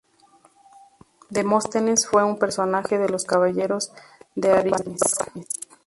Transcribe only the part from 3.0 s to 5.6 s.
"Los caballeros" de Aristófanes.